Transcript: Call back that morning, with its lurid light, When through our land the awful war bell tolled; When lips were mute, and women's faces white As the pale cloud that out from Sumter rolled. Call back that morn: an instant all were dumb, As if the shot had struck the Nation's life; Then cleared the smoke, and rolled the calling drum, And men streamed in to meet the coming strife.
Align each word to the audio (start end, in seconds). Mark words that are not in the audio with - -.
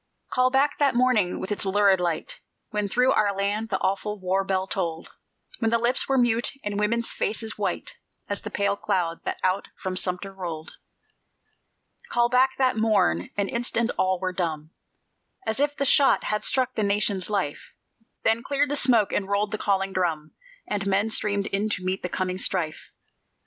Call 0.31 0.49
back 0.49 0.79
that 0.79 0.95
morning, 0.95 1.39
with 1.39 1.51
its 1.51 1.63
lurid 1.63 1.99
light, 1.99 2.39
When 2.71 2.87
through 2.89 3.11
our 3.11 3.37
land 3.37 3.69
the 3.69 3.77
awful 3.81 4.17
war 4.19 4.43
bell 4.43 4.65
tolled; 4.65 5.09
When 5.59 5.69
lips 5.69 6.09
were 6.09 6.17
mute, 6.17 6.53
and 6.63 6.79
women's 6.79 7.13
faces 7.13 7.55
white 7.59 7.97
As 8.27 8.41
the 8.41 8.49
pale 8.49 8.75
cloud 8.75 9.19
that 9.25 9.37
out 9.43 9.67
from 9.75 9.95
Sumter 9.95 10.33
rolled. 10.33 10.77
Call 12.09 12.29
back 12.29 12.55
that 12.57 12.75
morn: 12.75 13.29
an 13.37 13.47
instant 13.47 13.91
all 13.95 14.17
were 14.19 14.33
dumb, 14.33 14.71
As 15.45 15.59
if 15.59 15.75
the 15.75 15.85
shot 15.85 16.23
had 16.23 16.43
struck 16.43 16.73
the 16.73 16.81
Nation's 16.81 17.29
life; 17.29 17.75
Then 18.23 18.41
cleared 18.41 18.69
the 18.69 18.75
smoke, 18.75 19.13
and 19.13 19.29
rolled 19.29 19.51
the 19.51 19.59
calling 19.59 19.93
drum, 19.93 20.31
And 20.67 20.87
men 20.87 21.11
streamed 21.11 21.45
in 21.45 21.69
to 21.69 21.85
meet 21.85 22.01
the 22.01 22.09
coming 22.09 22.39
strife. 22.39 22.89